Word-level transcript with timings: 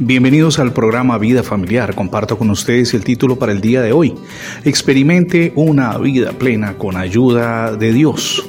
Bienvenidos 0.00 0.60
al 0.60 0.72
programa 0.72 1.18
Vida 1.18 1.42
Familiar. 1.42 1.92
Comparto 1.92 2.38
con 2.38 2.50
ustedes 2.50 2.94
el 2.94 3.02
título 3.02 3.36
para 3.36 3.50
el 3.50 3.60
día 3.60 3.82
de 3.82 3.92
hoy. 3.92 4.14
Experimente 4.64 5.52
una 5.56 5.98
vida 5.98 6.30
plena 6.30 6.74
con 6.74 6.96
ayuda 6.96 7.74
de 7.74 7.92
Dios. 7.92 8.48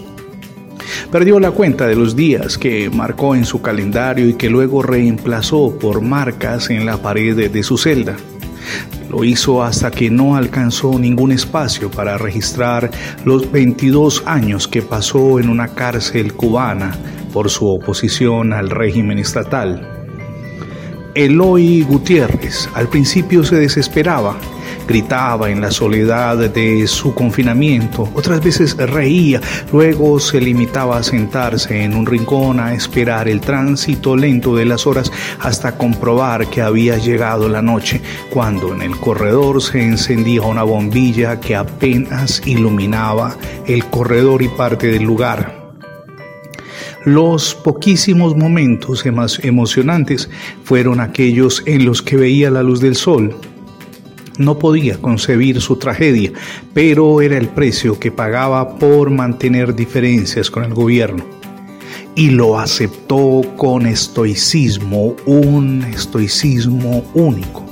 Perdió 1.12 1.40
la 1.40 1.50
cuenta 1.50 1.88
de 1.88 1.96
los 1.96 2.16
días 2.16 2.60
que 2.60 2.92
marcó 2.92 3.34
en 3.34 3.46
su 3.46 3.64
calendario 3.64 4.30
y 4.30 4.36
que 4.36 4.48
luego 4.48 4.84
reemplazó 4.84 5.76
por 5.80 6.02
marcas 6.02 6.70
en 6.70 6.86
la 6.86 7.02
pared 7.02 7.50
de 7.50 7.64
su 7.64 7.80
celda. 7.80 8.16
Lo 9.10 9.24
hizo 9.24 9.64
hasta 9.64 9.90
que 9.90 10.12
no 10.12 10.36
alcanzó 10.36 11.00
ningún 11.00 11.32
espacio 11.32 11.90
para 11.90 12.20
registrar 12.20 12.92
los 13.26 13.52
22 13.52 14.22
años 14.28 14.68
que 14.68 14.84
pasó 14.84 15.40
en 15.40 15.50
una 15.50 15.70
cárcel 15.70 16.34
cubana 16.34 16.96
por 17.34 17.50
su 17.50 17.68
oposición 17.68 18.54
al 18.54 18.70
régimen 18.70 19.18
estatal. 19.18 19.99
Eloy 21.16 21.82
Gutiérrez 21.82 22.70
al 22.74 22.88
principio 22.88 23.44
se 23.44 23.56
desesperaba, 23.56 24.38
gritaba 24.88 25.50
en 25.50 25.62
la 25.62 25.72
soledad 25.72 26.38
de 26.38 26.88
su 26.88 27.14
confinamiento, 27.14 28.10
otras 28.14 28.44
veces 28.44 28.78
reía, 28.78 29.42
luego 29.72 30.20
se 30.20 30.40
limitaba 30.40 30.98
a 30.98 31.04
sentarse 31.04 31.84
en 31.84 31.96
un 31.96 32.06
rincón 32.06 32.60
a 32.60 32.74
esperar 32.74 33.28
el 33.28 33.42
tránsito 33.42 34.16
lento 34.16 34.56
de 34.56 34.66
las 34.66 34.88
horas 34.88 35.12
hasta 35.40 35.78
comprobar 35.78 36.48
que 36.48 36.62
había 36.62 36.98
llegado 36.98 37.50
la 37.50 37.62
noche, 37.62 38.02
cuando 38.30 38.74
en 38.74 38.82
el 38.82 38.98
corredor 39.00 39.62
se 39.62 39.84
encendía 39.84 40.42
una 40.42 40.64
bombilla 40.64 41.40
que 41.40 41.56
apenas 41.56 42.42
iluminaba 42.46 43.36
el 43.66 43.86
corredor 43.86 44.42
y 44.42 44.48
parte 44.50 44.88
del 44.88 45.04
lugar. 45.04 45.59
Los 47.12 47.56
poquísimos 47.56 48.36
momentos 48.36 49.04
emocionantes 49.42 50.30
fueron 50.64 51.00
aquellos 51.00 51.64
en 51.66 51.84
los 51.84 52.04
que 52.04 52.18
veía 52.18 52.52
la 52.52 52.62
luz 52.62 52.82
del 52.82 52.96
sol. 52.96 53.36
No 54.38 54.60
podía 54.60 55.02
concebir 55.02 55.60
su 55.60 55.78
tragedia, 55.78 56.32
pero 56.72 57.20
era 57.22 57.36
el 57.40 57.48
precio 57.48 58.00
que 58.00 58.12
pagaba 58.12 58.78
por 58.78 59.10
mantener 59.10 59.74
diferencias 59.74 60.52
con 60.52 60.64
el 60.64 60.76
gobierno. 60.76 61.26
Y 62.14 62.30
lo 62.30 62.60
aceptó 62.60 63.42
con 63.58 63.88
estoicismo, 63.88 65.16
un 65.26 65.84
estoicismo 65.86 67.04
único. 67.16 67.69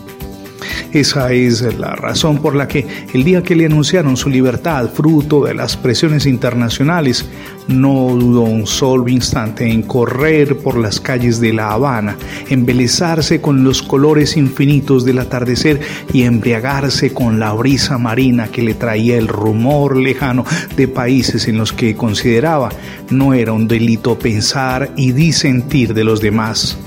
Esa 0.97 1.31
es 1.31 1.61
la 1.77 1.95
razón 1.95 2.39
por 2.39 2.55
la 2.55 2.67
que 2.67 2.87
el 3.13 3.23
día 3.23 3.43
que 3.43 3.55
le 3.55 3.67
anunciaron 3.67 4.17
su 4.17 4.29
libertad, 4.29 4.89
fruto 4.91 5.45
de 5.45 5.53
las 5.53 5.77
presiones 5.77 6.25
internacionales, 6.25 7.23
no 7.67 8.15
dudó 8.15 8.41
un 8.41 8.65
solo 8.65 9.07
instante 9.07 9.71
en 9.71 9.83
correr 9.83 10.57
por 10.57 10.75
las 10.75 10.99
calles 10.99 11.39
de 11.39 11.53
La 11.53 11.69
Habana, 11.69 12.17
embelezarse 12.49 13.39
con 13.39 13.63
los 13.63 13.83
colores 13.83 14.37
infinitos 14.37 15.05
del 15.05 15.19
atardecer 15.19 15.79
y 16.11 16.23
embriagarse 16.23 17.13
con 17.13 17.39
la 17.39 17.53
brisa 17.53 17.99
marina 17.99 18.47
que 18.47 18.63
le 18.63 18.73
traía 18.73 19.19
el 19.19 19.27
rumor 19.27 19.97
lejano 19.97 20.45
de 20.75 20.87
países 20.87 21.47
en 21.47 21.59
los 21.59 21.73
que 21.73 21.95
consideraba 21.95 22.69
no 23.11 23.35
era 23.35 23.53
un 23.53 23.67
delito 23.67 24.17
pensar 24.17 24.89
y 24.95 25.11
disentir 25.11 25.93
de 25.93 26.03
los 26.03 26.21
demás 26.21 26.79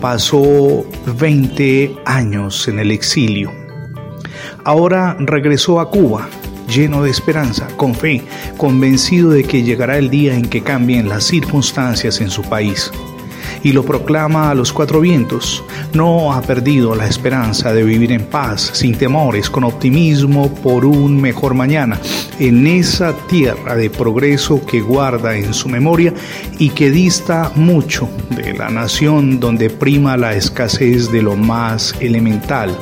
pasó 0.00 0.84
20 1.18 1.96
años 2.04 2.66
en 2.68 2.78
el 2.78 2.90
exilio. 2.90 3.52
Ahora 4.64 5.16
regresó 5.18 5.80
a 5.80 5.90
Cuba 5.90 6.28
lleno 6.68 7.02
de 7.02 7.10
esperanza, 7.10 7.66
con 7.76 7.94
fe, 7.94 8.22
convencido 8.56 9.30
de 9.30 9.44
que 9.44 9.62
llegará 9.62 9.98
el 9.98 10.08
día 10.08 10.34
en 10.34 10.48
que 10.48 10.62
cambien 10.62 11.08
las 11.08 11.24
circunstancias 11.24 12.20
en 12.20 12.30
su 12.30 12.42
país 12.42 12.92
y 13.62 13.72
lo 13.72 13.84
proclama 13.84 14.50
a 14.50 14.54
los 14.54 14.72
cuatro 14.72 15.00
vientos. 15.00 15.64
No 15.92 16.32
ha 16.32 16.40
perdido 16.42 16.94
la 16.94 17.06
esperanza 17.06 17.72
de 17.72 17.82
vivir 17.82 18.12
en 18.12 18.24
paz, 18.26 18.70
sin 18.74 18.96
temores, 18.96 19.50
con 19.50 19.64
optimismo 19.64 20.52
por 20.54 20.84
un 20.84 21.20
mejor 21.20 21.54
mañana, 21.54 22.00
en 22.40 22.66
esa 22.66 23.14
tierra 23.28 23.76
de 23.76 23.90
progreso 23.90 24.64
que 24.64 24.80
guarda 24.80 25.36
en 25.36 25.54
su 25.54 25.68
memoria 25.68 26.12
y 26.58 26.70
que 26.70 26.90
dista 26.90 27.52
mucho 27.54 28.08
de 28.30 28.54
la 28.54 28.70
nación 28.70 29.38
donde 29.38 29.70
prima 29.70 30.16
la 30.16 30.34
escasez 30.34 31.12
de 31.12 31.22
lo 31.22 31.36
más 31.36 31.94
elemental. 32.00 32.76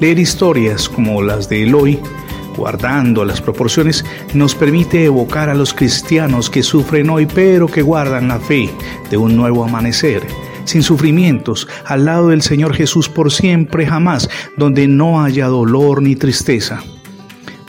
Leer 0.00 0.18
historias 0.18 0.88
como 0.88 1.22
las 1.22 1.48
de 1.48 1.62
Eloy 1.62 2.00
guardando 2.56 3.24
las 3.24 3.40
proporciones, 3.40 4.04
nos 4.32 4.54
permite 4.54 5.04
evocar 5.04 5.50
a 5.50 5.54
los 5.54 5.74
cristianos 5.74 6.48
que 6.48 6.62
sufren 6.62 7.10
hoy 7.10 7.26
pero 7.26 7.68
que 7.68 7.82
guardan 7.82 8.28
la 8.28 8.40
fe 8.40 8.70
de 9.10 9.16
un 9.18 9.36
nuevo 9.36 9.62
amanecer, 9.62 10.26
sin 10.64 10.82
sufrimientos, 10.82 11.68
al 11.84 12.06
lado 12.06 12.28
del 12.28 12.40
Señor 12.40 12.74
Jesús 12.74 13.10
por 13.10 13.30
siempre 13.30 13.86
jamás, 13.86 14.30
donde 14.56 14.88
no 14.88 15.22
haya 15.22 15.46
dolor 15.48 16.00
ni 16.00 16.16
tristeza. 16.16 16.82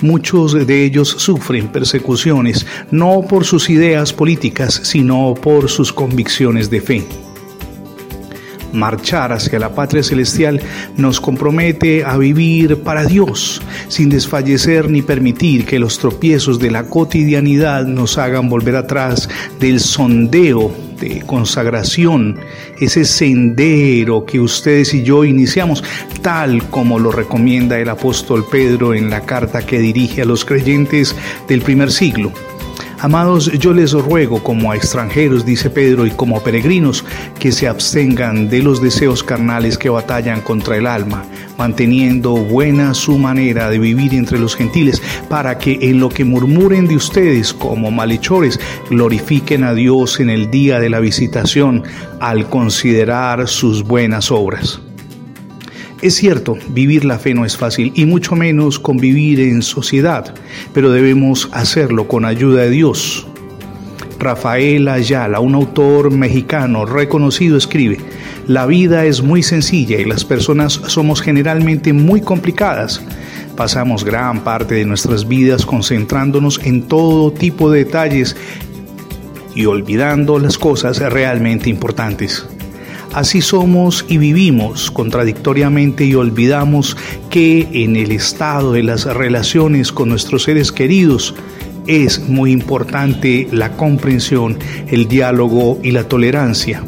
Muchos 0.02 0.54
de 0.68 0.86
ellos 0.86 1.10
sufren 1.10 1.70
persecuciones 1.70 2.66
no 2.92 3.24
por 3.28 3.46
sus 3.46 3.70
ideas 3.70 4.14
políticas, 4.14 4.82
sino 4.84 5.34
por 5.34 5.70
sus 5.70 5.92
convicciones 5.92 6.70
de 6.70 6.82
fe. 6.82 7.04
Marchar 8.78 9.34
hacia 9.34 9.60
la 9.60 9.74
patria 9.74 10.04
celestial 10.04 10.62
nos 10.96 11.20
compromete 11.20 12.06
a 12.06 12.18
vivir 12.18 12.84
para 12.84 13.04
Dios, 13.04 13.62
sin 13.88 14.10
desfallecer 14.10 14.90
ni 14.90 15.02
permitir 15.02 15.66
que 15.66 15.80
los 15.80 16.00
tropiezos 16.00 16.60
de 16.60 16.72
la 16.72 16.84
cotidianidad 16.86 17.86
nos 17.86 18.18
hagan 18.18 18.50
volver 18.50 18.76
atrás 18.76 19.30
del 19.60 19.80
sondeo 19.80 20.72
de 21.00 21.22
consagración, 21.22 22.40
ese 22.80 23.06
sendero 23.06 24.26
que 24.26 24.40
ustedes 24.40 24.94
y 24.94 25.04
yo 25.04 25.24
iniciamos, 25.24 25.84
tal 26.22 26.68
como 26.70 27.00
lo 27.00 27.12
recomienda 27.12 27.80
el 27.80 27.90
apóstol 27.90 28.46
Pedro 28.50 28.94
en 28.94 29.10
la 29.10 29.22
carta 29.22 29.66
que 29.66 29.80
dirige 29.80 30.24
a 30.24 30.26
los 30.26 30.46
creyentes 30.46 31.16
del 31.48 31.62
primer 31.62 31.92
siglo. 31.92 32.32
Amados, 33.00 33.52
yo 33.60 33.74
les 33.74 33.94
ruego 33.94 34.42
como 34.42 34.72
a 34.72 34.76
extranjeros, 34.76 35.46
dice 35.46 35.70
Pedro, 35.70 36.08
y 36.08 36.12
como 36.12 36.42
peregrinos, 36.42 37.06
que 37.38 37.52
se 37.52 37.68
abstengan 37.68 38.50
de 38.50 38.64
los 38.64 38.82
deseos 38.82 39.24
carnales 39.24 39.78
que 39.78 39.90
batallan 39.90 40.42
contra 40.42 40.78
el 40.78 40.88
alma, 40.88 41.24
manteniendo 41.60 42.34
buena 42.34 42.96
su 42.96 43.20
manera 43.20 43.70
de 43.70 43.78
vivir 43.78 44.16
entre 44.16 44.40
los 44.40 44.56
gentiles, 44.56 45.00
para 45.30 45.60
que 45.60 45.78
en 45.80 46.00
lo 46.00 46.10
que 46.10 46.26
murmuren 46.26 46.88
de 46.88 46.96
ustedes 46.96 47.54
como 47.54 47.92
malhechores, 47.92 48.60
glorifiquen 48.90 49.64
a 49.64 49.76
Dios 49.76 50.20
en 50.20 50.32
el 50.32 50.50
día 50.50 50.80
de 50.80 50.90
la 50.90 51.00
visitación, 51.00 51.84
al 52.20 52.50
considerar 52.50 53.48
sus 53.48 53.84
buenas 53.84 54.32
obras. 54.32 54.82
Es 56.02 56.14
cierto, 56.16 56.58
vivir 56.70 57.06
la 57.06 57.18
fe 57.18 57.34
no 57.34 57.44
es 57.44 57.58
fácil 57.58 57.92
y 57.96 58.06
mucho 58.06 58.36
menos 58.36 58.78
convivir 58.78 59.40
en 59.40 59.64
sociedad, 59.64 60.36
pero 60.72 60.92
debemos 60.92 61.50
hacerlo 61.54 62.08
con 62.08 62.24
ayuda 62.24 62.62
de 62.62 62.70
Dios. 62.70 63.26
Rafael 64.20 64.88
Ayala, 64.90 65.40
un 65.40 65.56
autor 65.56 66.12
mexicano 66.12 66.86
reconocido, 66.86 67.58
escribe, 67.58 67.98
La 68.46 68.68
vida 68.68 69.06
es 69.06 69.24
muy 69.24 69.42
sencilla 69.42 69.98
y 70.00 70.06
las 70.06 70.24
personas 70.24 70.74
somos 70.74 71.20
generalmente 71.20 71.94
muy 71.94 72.22
complicadas. 72.22 73.02
Pasamos 73.56 74.04
gran 74.04 74.44
parte 74.44 74.76
de 74.76 74.86
nuestras 74.86 75.28
vidas 75.28 75.66
concentrándonos 75.66 76.60
en 76.64 76.84
todo 76.84 77.32
tipo 77.32 77.72
de 77.72 77.86
detalles 77.86 78.36
y 79.56 79.66
olvidando 79.66 80.38
las 80.38 80.60
cosas 80.60 81.00
realmente 81.00 81.72
importantes. 81.72 82.48
Así 83.18 83.42
somos 83.42 84.06
y 84.08 84.20
vivimos 84.20 84.92
contradictoriamente 84.92 86.06
y 86.06 86.14
olvidamos 86.14 86.96
que 87.32 87.68
en 87.72 87.96
el 87.96 88.12
estado 88.12 88.74
de 88.74 88.84
las 88.84 89.06
relaciones 89.06 89.92
con 89.92 90.10
nuestros 90.10 90.44
seres 90.44 90.72
queridos 90.72 91.34
es 91.88 92.30
muy 92.30 92.52
importante 92.52 93.48
la 93.52 93.76
comprensión, 93.76 94.60
el 94.90 95.08
diálogo 95.08 95.80
y 95.82 95.94
la 95.94 96.04
tolerancia. 96.04 96.84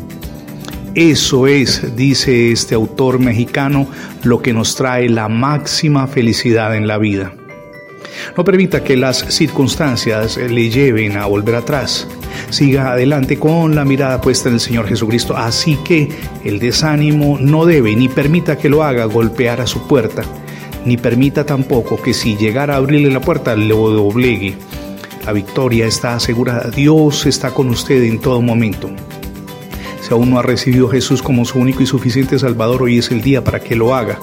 Eso 0.93 1.47
es, 1.47 1.95
dice 1.95 2.51
este 2.51 2.75
autor 2.75 3.17
mexicano, 3.17 3.87
lo 4.21 4.43
que 4.43 4.53
nos 4.53 4.75
trae 4.75 5.09
la 5.09 5.29
máxima 5.29 6.05
felicidad 6.05 6.75
en 6.75 6.85
la 6.85 6.99
vida. 6.99 7.33
No 8.37 8.43
permita 8.43 8.83
que 8.83 8.95
las 8.97 9.17
circunstancias 9.33 10.37
le 10.37 10.69
lleven 10.69 11.17
a 11.17 11.25
volver 11.25 11.55
atrás 11.55 12.07
siga 12.49 12.91
adelante 12.91 13.37
con 13.37 13.75
la 13.75 13.85
mirada 13.85 14.21
puesta 14.21 14.49
en 14.49 14.55
el 14.55 14.59
Señor 14.59 14.87
Jesucristo. 14.87 15.35
Así 15.35 15.77
que 15.83 16.09
el 16.43 16.59
desánimo 16.59 17.37
no 17.39 17.65
debe 17.65 17.95
ni 17.95 18.09
permita 18.09 18.57
que 18.57 18.69
lo 18.69 18.83
haga 18.83 19.05
golpear 19.05 19.61
a 19.61 19.67
su 19.67 19.87
puerta, 19.87 20.23
ni 20.85 20.97
permita 20.97 21.45
tampoco 21.45 22.01
que 22.01 22.13
si 22.13 22.35
llegara 22.37 22.75
a 22.75 22.77
abrirle 22.77 23.11
la 23.11 23.21
puerta 23.21 23.55
lo 23.55 23.89
doblegue. 23.89 24.55
La 25.25 25.33
victoria 25.33 25.85
está 25.85 26.15
asegurada. 26.15 26.71
Dios 26.71 27.25
está 27.25 27.51
con 27.51 27.69
usted 27.69 28.03
en 28.03 28.19
todo 28.19 28.41
momento. 28.41 28.89
Si 30.01 30.13
aún 30.13 30.31
no 30.31 30.39
ha 30.39 30.41
recibido 30.41 30.87
a 30.87 30.91
Jesús 30.91 31.21
como 31.21 31.45
su 31.45 31.59
único 31.59 31.83
y 31.83 31.85
suficiente 31.85 32.39
Salvador, 32.39 32.83
hoy 32.83 32.97
es 32.97 33.11
el 33.11 33.21
día 33.21 33.43
para 33.43 33.59
que 33.59 33.75
lo 33.75 33.93
haga. 33.93 34.17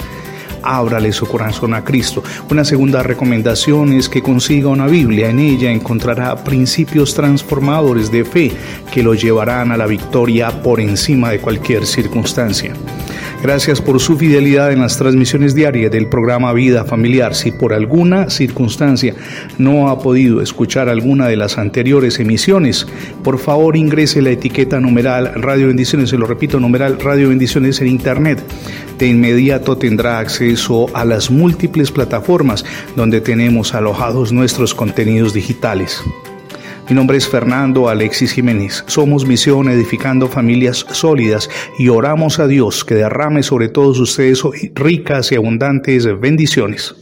Ábrale 0.66 1.12
su 1.12 1.26
corazón 1.26 1.74
a 1.74 1.84
Cristo. 1.84 2.22
Una 2.50 2.64
segunda 2.64 3.02
recomendación 3.02 3.92
es 3.92 4.08
que 4.08 4.22
consiga 4.22 4.68
una 4.68 4.86
Biblia. 4.86 5.30
En 5.30 5.38
ella 5.38 5.70
encontrará 5.70 6.36
principios 6.44 7.14
transformadores 7.14 8.10
de 8.10 8.24
fe 8.24 8.52
que 8.92 9.02
lo 9.02 9.14
llevarán 9.14 9.72
a 9.72 9.76
la 9.76 9.86
victoria 9.86 10.62
por 10.62 10.80
encima 10.80 11.30
de 11.30 11.40
cualquier 11.40 11.86
circunstancia. 11.86 12.74
Gracias 13.42 13.80
por 13.80 14.00
su 14.00 14.16
fidelidad 14.16 14.72
en 14.72 14.80
las 14.80 14.96
transmisiones 14.96 15.54
diarias 15.54 15.92
del 15.92 16.08
programa 16.08 16.52
Vida 16.52 16.84
Familiar. 16.84 17.34
Si 17.34 17.52
por 17.52 17.72
alguna 17.72 18.28
circunstancia 18.30 19.14
no 19.58 19.88
ha 19.88 19.98
podido 20.00 20.40
escuchar 20.40 20.88
alguna 20.88 21.28
de 21.28 21.36
las 21.36 21.58
anteriores 21.58 22.18
emisiones, 22.18 22.86
por 23.22 23.38
favor 23.38 23.76
ingrese 23.76 24.22
la 24.22 24.30
etiqueta 24.30 24.80
numeral 24.80 25.32
Radio 25.36 25.68
Bendiciones, 25.68 26.10
se 26.10 26.18
lo 26.18 26.26
repito, 26.26 26.58
numeral 26.58 26.98
Radio 26.98 27.28
Bendiciones 27.28 27.80
en 27.80 27.88
Internet. 27.88 28.42
De 28.98 29.06
inmediato 29.06 29.76
tendrá 29.76 30.18
acceso 30.18 30.86
a 30.94 31.04
las 31.04 31.30
múltiples 31.30 31.92
plataformas 31.92 32.64
donde 32.96 33.20
tenemos 33.20 33.74
alojados 33.74 34.32
nuestros 34.32 34.74
contenidos 34.74 35.34
digitales. 35.34 36.02
Mi 36.88 36.94
nombre 36.94 37.16
es 37.16 37.28
Fernando 37.28 37.88
Alexis 37.88 38.30
Jiménez. 38.30 38.84
Somos 38.86 39.26
Misión 39.26 39.68
Edificando 39.68 40.28
Familias 40.28 40.86
Sólidas 40.92 41.50
y 41.80 41.88
oramos 41.88 42.38
a 42.38 42.46
Dios 42.46 42.84
que 42.84 42.94
derrame 42.94 43.42
sobre 43.42 43.68
todos 43.68 43.98
ustedes 43.98 44.40
ricas 44.72 45.32
y 45.32 45.34
abundantes 45.34 46.06
bendiciones. 46.20 46.94